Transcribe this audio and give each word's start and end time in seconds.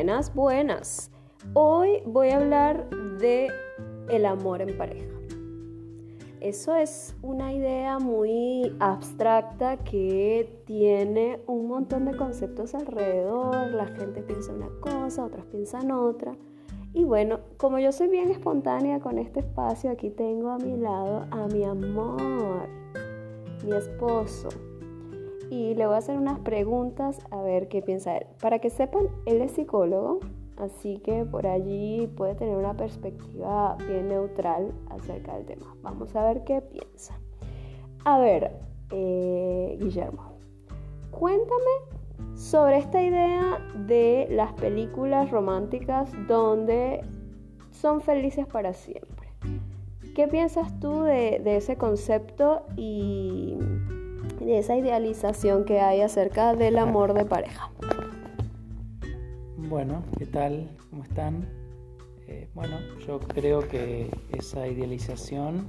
Buenas, 0.00 0.34
buenas. 0.34 1.10
Hoy 1.52 2.02
voy 2.06 2.30
a 2.30 2.38
hablar 2.38 2.88
de 3.18 3.48
el 4.08 4.24
amor 4.24 4.62
en 4.62 4.78
pareja. 4.78 5.14
Eso 6.40 6.74
es 6.74 7.14
una 7.20 7.52
idea 7.52 7.98
muy 7.98 8.74
abstracta 8.80 9.76
que 9.84 10.62
tiene 10.64 11.42
un 11.46 11.68
montón 11.68 12.06
de 12.06 12.16
conceptos 12.16 12.74
alrededor. 12.74 13.72
La 13.72 13.88
gente 13.88 14.22
piensa 14.22 14.54
una 14.54 14.70
cosa, 14.80 15.22
otras 15.22 15.44
piensan 15.44 15.90
otra. 15.90 16.34
Y 16.94 17.04
bueno, 17.04 17.40
como 17.58 17.78
yo 17.78 17.92
soy 17.92 18.08
bien 18.08 18.30
espontánea 18.30 19.00
con 19.00 19.18
este 19.18 19.40
espacio, 19.40 19.90
aquí 19.90 20.08
tengo 20.08 20.48
a 20.48 20.56
mi 20.56 20.78
lado 20.78 21.26
a 21.30 21.46
mi 21.48 21.62
amor, 21.62 22.70
mi 23.62 23.76
esposo. 23.76 24.48
Y 25.50 25.74
le 25.74 25.84
voy 25.86 25.96
a 25.96 25.98
hacer 25.98 26.16
unas 26.16 26.38
preguntas 26.38 27.18
a 27.30 27.42
ver 27.42 27.68
qué 27.68 27.82
piensa 27.82 28.16
él. 28.16 28.26
Para 28.40 28.60
que 28.60 28.70
sepan, 28.70 29.08
él 29.26 29.42
es 29.42 29.52
psicólogo, 29.52 30.20
Así 30.60 30.98
que 30.98 31.24
por 31.24 31.46
allí 31.46 32.06
puede 32.18 32.34
tener 32.34 32.54
una 32.54 32.76
perspectiva 32.76 33.76
bien 33.88 34.08
neutral 34.08 34.72
acerca 34.90 35.34
del 35.34 35.46
tema. 35.46 35.74
Vamos 35.82 36.14
a 36.14 36.22
ver 36.24 36.44
qué 36.44 36.60
piensa. 36.60 37.18
A 38.04 38.18
ver, 38.18 38.52
eh, 38.90 39.78
Guillermo, 39.80 40.34
cuéntame 41.10 42.34
sobre 42.34 42.76
esta 42.76 43.02
idea 43.02 43.58
de 43.86 44.28
las 44.30 44.52
películas 44.52 45.30
románticas 45.30 46.10
donde 46.28 47.00
son 47.70 48.02
felices 48.02 48.46
para 48.46 48.74
siempre. 48.74 49.32
¿Qué 50.14 50.28
piensas 50.28 50.78
tú 50.78 51.04
de, 51.04 51.40
de 51.42 51.56
ese 51.56 51.76
concepto 51.76 52.66
y 52.76 53.56
de 54.40 54.58
esa 54.58 54.76
idealización 54.76 55.64
que 55.64 55.80
hay 55.80 56.00
acerca 56.00 56.54
del 56.54 56.78
amor 56.78 57.14
de 57.14 57.24
pareja? 57.24 57.70
Bueno, 59.56 60.02
¿qué 60.18 60.26
tal? 60.26 60.70
¿Cómo 60.90 61.04
están? 61.04 61.46
Eh, 62.26 62.48
bueno, 62.54 62.78
yo 63.06 63.20
creo 63.20 63.60
que 63.68 64.10
esa 64.32 64.66
idealización 64.66 65.66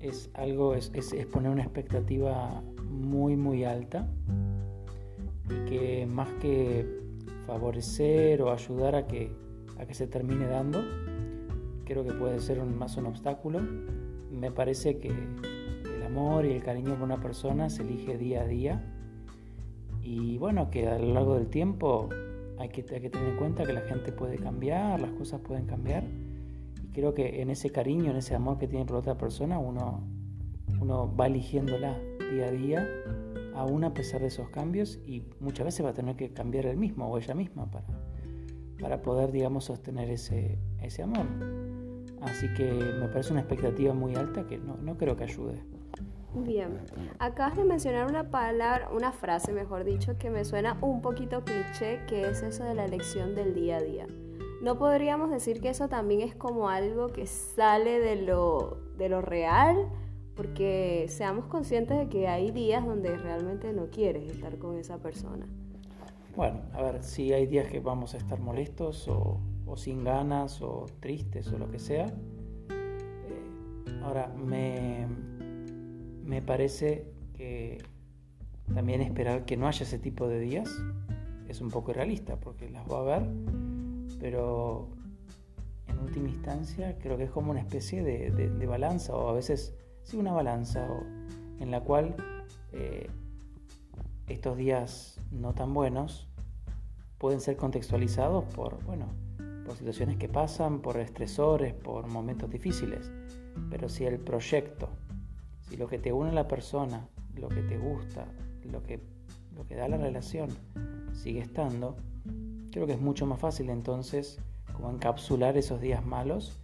es 0.00 0.30
algo, 0.34 0.74
es, 0.74 0.90
poner 1.30 1.50
una 1.50 1.62
expectativa 1.62 2.62
muy, 2.88 3.36
muy 3.36 3.64
alta 3.64 4.08
y 5.50 5.68
que 5.68 6.06
más 6.06 6.28
que 6.40 6.86
favorecer 7.46 8.42
o 8.42 8.52
ayudar 8.52 8.94
a 8.94 9.06
que, 9.06 9.32
a 9.78 9.86
que 9.86 9.94
se 9.94 10.06
termine 10.06 10.46
dando, 10.46 10.82
creo 11.84 12.04
que 12.04 12.12
puede 12.12 12.40
ser 12.40 12.62
más 12.64 12.96
un 12.96 13.06
obstáculo. 13.06 13.60
Me 14.30 14.50
parece 14.50 14.98
que 14.98 15.12
amor 16.08 16.44
y 16.44 16.52
el 16.52 16.62
cariño 16.62 16.94
por 16.94 17.04
una 17.04 17.20
persona 17.20 17.70
se 17.70 17.82
elige 17.82 18.18
día 18.18 18.42
a 18.42 18.46
día 18.46 18.94
y 20.02 20.38
bueno, 20.38 20.70
que 20.70 20.88
a 20.88 20.98
lo 20.98 21.12
largo 21.12 21.34
del 21.34 21.48
tiempo 21.48 22.08
hay 22.58 22.70
que, 22.70 22.82
tener 22.82 23.14
en 23.14 23.36
cuenta 23.36 23.64
que 23.64 23.74
la 23.74 23.82
gente 23.82 24.10
puede 24.10 24.38
cambiar, 24.38 25.00
las 25.00 25.10
cosas 25.12 25.40
pueden 25.40 25.66
cambiar. 25.66 26.04
Y 26.82 26.88
creo 26.92 27.12
que 27.14 27.42
en 27.42 27.50
ese 27.50 27.70
cariño, 27.70 28.10
en 28.10 28.16
ese 28.16 28.34
amor 28.34 28.58
que 28.58 28.66
tiene 28.66 28.86
por 28.86 28.96
otra 28.96 29.18
persona, 29.18 29.58
uno, 29.58 30.02
uno 30.80 31.14
va 31.14 31.26
eligiéndola 31.26 31.98
día 32.32 32.46
a 32.46 32.50
día, 32.50 32.88
aún 33.54 33.84
a 33.84 33.92
pesar 33.92 34.22
de 34.22 34.28
esos 34.28 34.48
cambios, 34.48 34.98
y 35.06 35.24
muchas 35.40 35.66
veces 35.66 35.84
va 35.84 35.90
a 35.90 35.94
tener 35.94 36.16
que 36.16 36.32
cambiar 36.32 36.64
él 36.66 36.78
mismo 36.78 37.06
o 37.06 37.18
ella 37.18 37.34
misma 37.34 37.70
para, 37.70 37.86
para 38.80 39.02
poder, 39.02 39.30
digamos, 39.30 39.66
sostener 39.66 40.08
ese, 40.10 40.58
ese 40.80 41.02
amor. 41.02 41.26
Así 42.22 42.46
que 42.54 42.72
me 42.72 43.08
parece 43.08 43.32
una 43.32 43.40
expectativa 43.40 43.92
muy 43.92 44.14
alta 44.14 44.46
que 44.46 44.58
no, 44.58 44.78
no 44.78 44.96
creo 44.96 45.16
que 45.16 45.24
ayude. 45.24 45.62
Bien, 46.34 46.80
acabas 47.18 47.56
de 47.56 47.64
mencionar 47.64 48.06
una 48.06 48.30
palabra, 48.30 48.90
una 48.92 49.12
frase, 49.12 49.52
mejor 49.52 49.84
dicho, 49.84 50.18
que 50.18 50.28
me 50.28 50.44
suena 50.44 50.76
un 50.82 51.00
poquito 51.00 51.42
cliché, 51.42 52.00
que 52.06 52.28
es 52.28 52.42
eso 52.42 52.64
de 52.64 52.74
la 52.74 52.84
elección 52.84 53.34
del 53.34 53.54
día 53.54 53.78
a 53.78 53.82
día. 53.82 54.06
¿No 54.60 54.76
podríamos 54.78 55.30
decir 55.30 55.60
que 55.60 55.70
eso 55.70 55.88
también 55.88 56.20
es 56.20 56.34
como 56.34 56.68
algo 56.68 57.08
que 57.08 57.26
sale 57.26 58.00
de 58.00 58.16
lo, 58.16 58.78
de 58.98 59.08
lo 59.08 59.22
real? 59.22 59.88
Porque 60.34 61.06
seamos 61.08 61.46
conscientes 61.46 61.96
de 61.96 62.08
que 62.08 62.28
hay 62.28 62.50
días 62.50 62.84
donde 62.84 63.16
realmente 63.16 63.72
no 63.72 63.88
quieres 63.88 64.30
estar 64.30 64.58
con 64.58 64.76
esa 64.76 64.98
persona. 64.98 65.46
Bueno, 66.36 66.60
a 66.74 66.82
ver, 66.82 67.02
si 67.02 67.32
hay 67.32 67.46
días 67.46 67.68
que 67.68 67.80
vamos 67.80 68.14
a 68.14 68.18
estar 68.18 68.38
molestos 68.38 69.08
o, 69.08 69.40
o 69.66 69.76
sin 69.76 70.04
ganas 70.04 70.60
o 70.60 70.86
tristes 71.00 71.50
o 71.52 71.58
lo 71.58 71.70
que 71.70 71.78
sea. 71.78 72.06
Eh, 72.68 74.00
ahora, 74.02 74.28
me, 74.36 75.06
me 76.28 76.42
parece 76.42 77.06
que 77.32 77.78
también 78.74 79.00
esperar 79.00 79.46
que 79.46 79.56
no 79.56 79.66
haya 79.66 79.82
ese 79.82 79.98
tipo 79.98 80.28
de 80.28 80.38
días 80.38 80.70
es 81.48 81.62
un 81.62 81.70
poco 81.70 81.94
realista, 81.94 82.36
porque 82.36 82.68
las 82.68 82.86
va 82.86 82.98
a 82.98 83.00
haber, 83.00 83.28
pero 84.20 84.90
en 85.86 85.98
última 86.00 86.28
instancia 86.28 86.98
creo 86.98 87.16
que 87.16 87.24
es 87.24 87.30
como 87.30 87.50
una 87.50 87.60
especie 87.60 88.02
de, 88.02 88.66
balanza, 88.66 89.14
o 89.16 89.30
a 89.30 89.32
veces 89.32 89.74
sí 90.02 90.18
una 90.18 90.32
balanza, 90.32 90.86
en 91.60 91.70
la 91.70 91.80
cual 91.80 92.14
eh, 92.72 93.08
estos 94.26 94.58
días 94.58 95.22
no 95.30 95.54
tan 95.54 95.72
buenos 95.72 96.28
pueden 97.16 97.40
ser 97.40 97.56
contextualizados 97.56 98.44
por, 98.54 98.84
bueno, 98.84 99.06
por 99.64 99.76
situaciones 99.76 100.18
que 100.18 100.28
pasan, 100.28 100.80
por 100.80 100.98
estresores, 100.98 101.72
por 101.72 102.06
momentos 102.06 102.50
difíciles. 102.50 103.10
Pero 103.70 103.88
si 103.88 104.04
el 104.04 104.20
proyecto 104.20 104.90
si 105.68 105.76
lo 105.76 105.88
que 105.88 105.98
te 105.98 106.12
une 106.12 106.30
a 106.30 106.32
la 106.32 106.48
persona, 106.48 107.08
lo 107.36 107.48
que 107.48 107.62
te 107.62 107.78
gusta, 107.78 108.26
lo 108.64 108.82
que, 108.82 109.00
lo 109.54 109.66
que 109.66 109.74
da 109.74 109.88
la 109.88 109.96
relación 109.96 110.48
sigue 111.12 111.40
estando, 111.40 111.96
creo 112.70 112.86
que 112.86 112.92
es 112.92 113.00
mucho 113.00 113.26
más 113.26 113.40
fácil 113.40 113.70
entonces 113.70 114.38
como 114.72 114.90
encapsular 114.90 115.56
esos 115.56 115.80
días 115.80 116.04
malos 116.06 116.60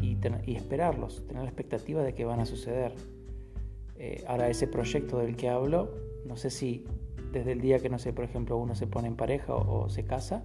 y, 0.00 0.16
esperarlos, 0.54 1.26
tener 1.26 1.42
la 1.42 1.48
expectativa 1.48 2.02
de 2.02 2.14
que 2.14 2.24
van 2.24 2.40
a 2.40 2.46
suceder. 2.46 2.94
Eh, 3.96 4.24
ahora, 4.28 4.48
ese 4.48 4.68
proyecto 4.68 5.18
del 5.18 5.36
que 5.36 5.48
hablo, 5.48 5.90
no 6.26 6.36
sé 6.36 6.50
si 6.50 6.84
desde 7.32 7.52
el 7.52 7.60
día 7.60 7.78
que, 7.80 7.88
no 7.88 7.98
sé, 7.98 8.12
por 8.12 8.24
ejemplo, 8.24 8.56
uno 8.56 8.74
se 8.74 8.86
pone 8.86 9.08
en 9.08 9.16
pareja 9.16 9.54
o, 9.54 9.88
se 9.88 10.04
casa, 10.04 10.44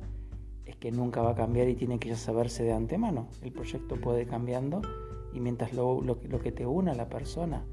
es 0.66 0.76
que 0.78 0.92
nunca 0.92 1.22
va 1.22 1.32
a 1.32 1.36
cambiar 1.36 1.68
y 1.68 1.76
tiene 1.76 2.00
que 2.00 2.10
ya 2.10 2.16
saberse 2.16 2.64
de 2.64 2.72
antemano. 2.72 3.28
El 3.42 3.52
proyecto 3.52 4.00
puede 4.00 4.22
ir 4.22 4.28
cambiando 4.28 4.82
y 5.34 5.42
mientras 5.42 5.74
lo, 5.74 6.02
lo, 6.02 6.18
lo 6.28 6.40
que 6.40 6.52
te 6.52 6.66
une 6.66 6.92
a 6.92 6.96
la 6.96 7.10
persona 7.10 7.66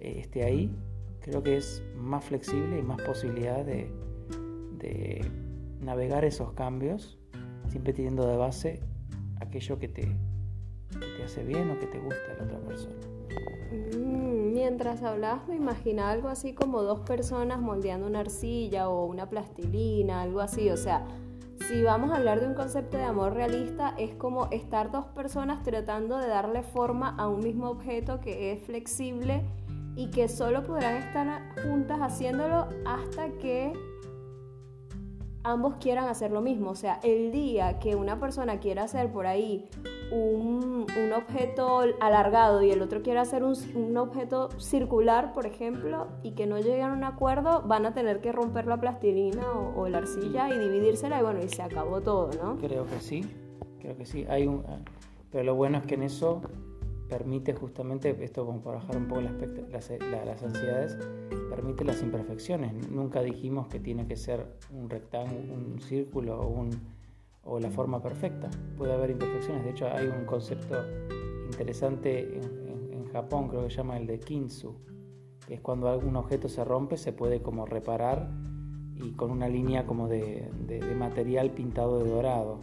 eh, 0.00 0.16
esté 0.18 0.44
ahí, 0.44 0.74
creo 1.20 1.42
que 1.42 1.56
es 1.56 1.82
más 1.96 2.24
flexible 2.24 2.78
y 2.78 2.82
más 2.82 3.00
posibilidad 3.02 3.64
de, 3.64 3.90
navegar 5.80 6.24
esos 6.24 6.52
cambios, 6.52 7.18
siempre 7.68 7.92
teniendo 7.92 8.26
de 8.28 8.36
base 8.36 8.80
aquello 9.40 9.80
que 9.80 9.88
te, 9.88 10.16
te 11.16 11.24
hace 11.24 11.44
bien 11.44 11.70
o 11.70 11.78
que 11.78 11.86
te 11.86 11.98
gusta 11.98 12.22
de 12.28 12.36
la 12.36 12.44
otra 12.44 12.58
persona. 12.60 12.94
Mm, 13.96 14.52
mientras 14.52 15.02
hablabas 15.02 15.48
me 15.48 15.56
imaginaba 15.56 16.10
algo 16.10 16.28
así 16.28 16.54
como 16.54 16.82
dos 16.82 17.00
personas 17.00 17.60
moldeando 17.60 18.06
una 18.06 18.20
arcilla 18.20 18.88
o 18.88 19.06
una 19.06 19.28
plastilina, 19.28 20.22
algo 20.22 20.40
así, 20.40 20.70
o 20.70 20.76
sea, 20.76 21.04
si 21.68 21.82
vamos 21.82 22.10
a 22.10 22.16
hablar 22.16 22.40
de 22.40 22.46
un 22.46 22.54
concepto 22.54 22.96
de 22.96 23.04
amor 23.04 23.34
realista, 23.34 23.94
es 23.96 24.14
como 24.14 24.48
estar 24.50 24.90
dos 24.90 25.06
personas 25.06 25.62
tratando 25.62 26.18
de 26.18 26.26
darle 26.26 26.62
forma 26.62 27.14
a 27.16 27.28
un 27.28 27.40
mismo 27.40 27.68
objeto 27.70 28.20
que 28.20 28.52
es 28.52 28.62
flexible 28.62 29.42
y 29.96 30.08
que 30.10 30.28
solo 30.28 30.64
podrán 30.64 30.96
estar 30.96 31.54
juntas 31.62 31.98
haciéndolo 32.00 32.68
hasta 32.84 33.30
que 33.38 33.72
ambos 35.44 35.74
quieran 35.80 36.08
hacer 36.08 36.30
lo 36.30 36.40
mismo. 36.40 36.70
O 36.70 36.74
sea, 36.74 37.00
el 37.02 37.32
día 37.32 37.78
que 37.78 37.96
una 37.96 38.18
persona 38.18 38.60
quiera 38.60 38.84
hacer 38.84 39.12
por 39.12 39.26
ahí 39.26 39.68
un, 40.10 40.86
objeto 41.14 41.80
alargado 42.00 42.62
y 42.62 42.70
el 42.70 42.80
otro 42.80 43.02
quiera 43.02 43.20
hacer 43.20 43.44
un, 43.44 43.96
objeto 43.96 44.48
circular, 44.58 45.32
por 45.34 45.46
ejemplo, 45.46 46.08
y 46.22 46.32
que 46.32 46.46
no 46.46 46.58
lleguen 46.58 46.84
a 46.84 46.92
un 46.92 47.04
acuerdo, 47.04 47.62
van 47.62 47.84
a 47.86 47.92
tener 47.92 48.20
que 48.20 48.32
romper 48.32 48.66
la 48.66 48.80
plastilina 48.80 49.42
o, 49.52 49.88
la 49.88 49.98
arcilla 49.98 50.48
y 50.48 50.58
dividírsela 50.58 51.20
y 51.20 51.22
bueno, 51.22 51.40
y 51.44 51.48
se 51.48 51.62
acabó 51.62 52.00
todo, 52.00 52.30
¿no? 52.42 52.56
Creo 52.56 52.86
que 52.86 53.00
sí, 53.00 53.24
creo 53.78 53.96
que 53.96 54.06
sí. 54.06 54.24
Hay 54.28 54.46
un, 54.46 54.64
pero 55.30 55.44
lo 55.44 55.54
bueno 55.54 55.78
es 55.78 55.84
que 55.84 55.94
en 55.94 56.02
eso 56.02 56.40
permite 57.12 57.52
justamente, 57.52 58.16
esto 58.24 58.46
como 58.46 58.62
para 58.62 58.78
bajar 58.78 58.96
un 58.96 59.06
poco 59.06 59.20
las, 59.20 59.34
las, 59.70 60.42
ansiedades, 60.42 60.96
permite 61.50 61.84
las 61.84 62.02
imperfecciones. 62.02 62.88
Nunca 62.90 63.20
dijimos 63.20 63.68
que 63.68 63.78
tiene 63.78 64.06
que 64.06 64.16
ser 64.16 64.46
un 64.72 64.88
rectángulo, 64.88 65.52
un 65.52 65.78
círculo 65.78 66.40
o, 66.40 66.48
un, 66.48 66.70
o 67.44 67.60
la 67.60 67.70
forma 67.70 68.00
perfecta. 68.00 68.48
Puede 68.78 68.94
haber 68.94 69.10
imperfecciones. 69.10 69.62
De 69.62 69.72
hecho, 69.72 69.88
hay 69.92 70.06
un 70.06 70.24
concepto 70.24 70.74
interesante 71.44 72.38
en, 72.38 72.94
en, 72.94 73.04
Japón, 73.12 73.48
creo 73.48 73.64
que 73.64 73.68
se 73.68 73.76
llama 73.76 73.98
el 73.98 74.06
de 74.06 74.18
kintsu, 74.18 74.74
que 75.46 75.52
es 75.52 75.60
cuando 75.60 75.90
algún 75.90 76.16
objeto 76.16 76.48
se 76.48 76.64
rompe, 76.64 76.96
se 76.96 77.12
puede 77.12 77.42
como 77.42 77.66
reparar 77.66 78.30
y 78.96 79.10
con 79.12 79.30
una 79.30 79.48
línea 79.50 79.84
como 79.84 80.08
de, 80.08 80.50
de 80.66 80.80
material 80.94 81.50
pintado 81.50 82.02
de 82.02 82.08
dorado. 82.08 82.60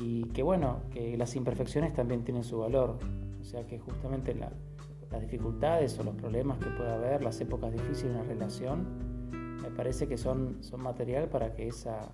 Y 0.00 0.24
que 0.26 0.42
bueno, 0.42 0.80
que 0.90 1.16
las 1.16 1.36
imperfecciones 1.36 1.92
también 1.92 2.24
tienen 2.24 2.44
su 2.44 2.58
valor. 2.58 2.98
O 3.40 3.44
sea 3.44 3.66
que 3.66 3.78
justamente 3.78 4.34
las 4.34 5.20
dificultades 5.20 5.98
o 5.98 6.04
los 6.04 6.14
problemas 6.14 6.58
que 6.58 6.70
pueda 6.70 6.94
haber, 6.94 7.22
las 7.22 7.40
épocas 7.40 7.72
difíciles 7.72 8.04
en 8.04 8.10
una 8.12 8.24
relación, 8.24 8.86
me 9.62 9.70
parece 9.70 10.08
que 10.08 10.16
son, 10.16 10.62
son 10.62 10.82
material 10.82 11.28
para 11.28 11.52
que 11.52 11.68
esa, 11.68 12.12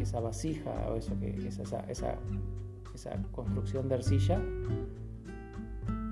esa 0.00 0.20
vasija 0.20 0.70
o 0.88 0.96
eso 0.96 1.18
que 1.18 1.30
es 1.30 1.58
esa, 1.58 1.80
esa, 1.80 2.18
esa 2.94 3.22
construcción 3.32 3.88
de 3.88 3.96
arcilla 3.96 4.40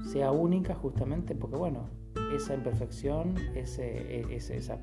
sea 0.04 0.30
única 0.32 0.74
justamente 0.74 1.34
porque, 1.34 1.56
bueno, 1.56 1.88
esa 2.34 2.54
imperfección, 2.54 3.36
ese, 3.54 4.20
e, 4.20 4.36
esa, 4.36 4.78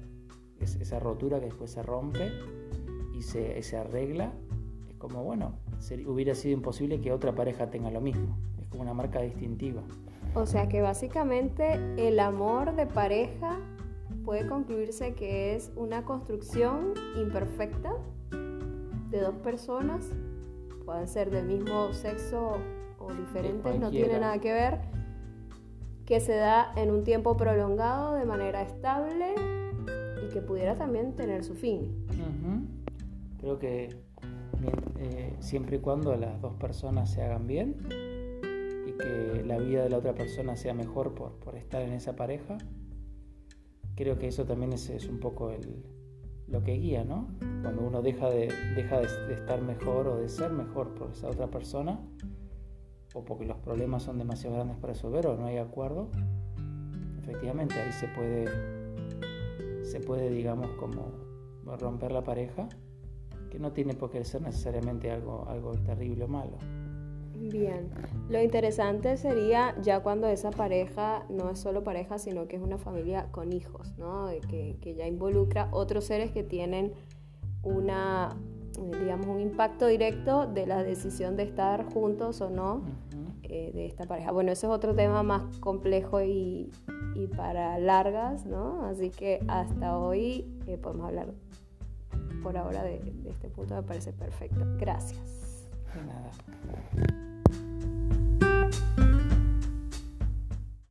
esa 0.60 1.00
rotura 1.00 1.40
que 1.40 1.46
después 1.46 1.72
se 1.72 1.84
rompe 1.84 2.32
y 3.18 3.22
se, 3.22 3.62
se 3.62 3.78
arregla, 3.78 4.34
es 4.90 4.96
como, 4.98 5.24
bueno, 5.24 5.54
hubiera 6.06 6.36
sido 6.36 6.54
imposible 6.54 7.02
que 7.02 7.12
otra 7.12 7.34
pareja 7.34 7.70
tenga 7.70 7.90
lo 7.92 8.02
mismo. 8.02 8.38
Es 8.62 8.68
como 8.68 8.84
una 8.84 8.94
marca 8.94 9.22
distintiva. 9.22 9.82
O 10.34 10.46
sea 10.46 10.70
que 10.70 10.82
básicamente 10.82 11.80
el 11.98 12.20
amor 12.20 12.76
de 12.76 12.86
pareja 12.86 13.60
puede 14.24 14.48
concluirse 14.48 15.14
que 15.14 15.56
es 15.56 15.72
una 15.76 16.06
construcción 16.06 16.94
imperfecta 17.18 17.94
de 19.10 19.20
dos 19.20 19.36
personas, 19.36 20.10
pueden 20.86 21.08
ser 21.08 21.32
del 21.32 21.46
mismo 21.46 21.92
sexo 21.94 22.58
o 22.98 23.14
diferentes, 23.14 23.80
no 23.80 23.90
tiene 23.90 24.20
nada 24.20 24.40
que 24.40 24.54
ver, 24.54 24.80
que 26.06 26.20
se 26.20 26.36
da 26.36 26.72
en 26.76 26.92
un 26.92 27.04
tiempo 27.04 27.36
prolongado 27.36 28.16
de 28.16 28.26
manera 28.26 28.62
estable 28.62 29.36
y 30.24 30.34
que 30.34 30.42
pudiera 30.42 30.76
también 30.76 31.16
tener 31.16 31.44
su 31.44 31.56
fin. 31.56 32.06
Creo 33.40 33.60
que 33.60 34.11
eh, 34.98 35.36
siempre 35.40 35.78
y 35.78 35.80
cuando 35.80 36.16
las 36.16 36.42
dos 36.42 36.56
personas 36.56 37.12
se 37.12 37.22
hagan 37.22 37.48
bien 37.48 37.78
y 38.88 38.92
que 38.94 39.44
la 39.46 39.58
vida 39.58 39.84
de 39.84 39.90
la 39.90 39.98
otra 39.98 40.14
persona 40.14 40.56
sea 40.56 40.74
mejor 40.74 41.14
por, 41.16 41.34
por 41.40 41.56
estar 41.56 41.82
en 41.82 41.94
esa 41.94 42.16
pareja, 42.16 42.58
creo 43.96 44.18
que 44.18 44.28
eso 44.28 44.46
también 44.46 44.74
es, 44.74 45.08
un 45.08 45.20
poco 45.20 45.52
el, 45.52 45.86
lo 46.48 46.64
que 46.64 46.74
guía, 46.74 47.04
¿no? 47.04 47.28
Cuando 47.62 47.84
uno 47.84 48.02
deja, 48.02 48.30
de, 48.30 48.52
deja 48.76 49.00
de, 49.00 49.34
estar 49.34 49.62
mejor 49.62 50.08
o 50.08 50.18
de 50.18 50.30
ser 50.30 50.52
mejor 50.52 50.96
por 50.96 51.12
esa 51.12 51.30
otra 51.30 51.48
persona, 51.48 52.00
o 53.14 53.24
porque 53.24 53.46
los 53.46 53.58
problemas 53.58 54.04
son 54.04 54.18
demasiado 54.18 54.56
grandes 54.56 54.78
para 54.78 54.94
resolver 54.94 55.28
o 55.28 55.38
no 55.38 55.46
hay 55.46 55.58
acuerdo, 55.58 56.10
efectivamente 57.22 57.76
ahí 57.76 57.92
se 57.92 58.08
puede, 58.08 58.46
se 59.86 60.00
puede 60.00 60.30
digamos, 60.30 60.72
como 60.80 61.12
romper 61.80 62.12
la 62.12 62.24
pareja, 62.24 62.70
que 63.52 63.60
no 63.60 63.72
tiene 63.72 63.94
por 63.94 64.10
qué 64.10 64.24
ser 64.24 64.42
necesariamente 64.42 65.12
algo, 65.12 65.46
algo 65.48 65.74
terrible 65.74 66.24
o 66.24 66.28
malo. 66.28 66.58
Bien, 67.36 67.90
lo 68.30 68.40
interesante 68.42 69.18
sería 69.18 69.76
ya 69.82 70.02
cuando 70.02 70.28
esa 70.28 70.52
pareja 70.52 71.26
no 71.30 71.50
es 71.50 71.60
solo 71.60 71.84
pareja, 71.84 72.20
sino 72.20 72.48
que 72.48 72.56
es 72.56 72.62
una 72.62 72.78
familia 72.78 73.28
con 73.32 73.52
hijos, 73.52 73.98
¿no? 73.98 74.28
Que, 74.48 74.78
que 74.80 74.94
ya 74.94 75.08
involucra 75.08 75.68
otros 75.72 76.06
seres 76.06 76.32
que 76.32 76.44
tienen 76.44 76.94
una, 77.64 78.30
digamos, 79.00 79.28
un 79.28 79.42
impacto 79.42 79.88
directo 79.88 80.46
de 80.46 80.68
la 80.68 80.84
decisión 80.84 81.36
de 81.36 81.44
estar 81.44 81.92
juntos 81.92 82.42
o 82.42 82.52
no 82.52 82.84
eh, 83.44 83.72
de 83.74 83.88
esta 83.88 84.06
pareja. 84.06 84.32
Bueno, 84.32 84.52
ese 84.52 84.68
es 84.68 84.72
otro 84.72 84.94
tema 84.96 85.24
más 85.24 85.58
complejo 85.60 86.22
y, 86.22 86.70
y 87.16 87.28
para 87.28 87.80
largas, 87.80 88.46
¿no? 88.46 88.86
Así 88.86 89.10
que 89.10 89.40
hasta 89.48 89.98
hoy 89.98 90.46
eh, 90.68 90.78
podemos 90.78 91.08
hablar 91.08 91.34
por 92.42 92.58
ahora 92.58 92.84
de, 92.84 93.02
este 93.26 93.50
punto, 93.50 93.76
me 93.76 93.84
parece 93.84 94.14
perfecto. 94.14 94.60
Gracias. 94.78 95.68
De 95.94 96.04
nada. 96.04 97.31